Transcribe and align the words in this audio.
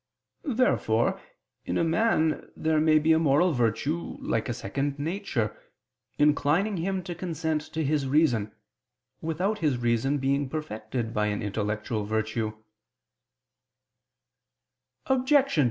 Therefore 0.55 1.21
in 1.63 1.77
a 1.77 1.83
man 1.83 2.49
there 2.55 2.79
may 2.79 2.97
be 2.97 3.11
a 3.13 3.19
moral 3.19 3.51
virtue 3.53 4.17
like 4.19 4.49
a 4.49 4.53
second 4.55 4.97
nature, 4.97 5.55
inclining 6.17 6.77
him 6.77 7.03
to 7.03 7.13
consent 7.13 7.61
to 7.73 7.83
his 7.83 8.07
reason, 8.07 8.51
without 9.21 9.59
his 9.59 9.77
reason 9.77 10.17
being 10.17 10.49
perfected 10.49 11.13
by 11.13 11.27
an 11.27 11.43
intellectual 11.43 12.03
virtue. 12.03 12.57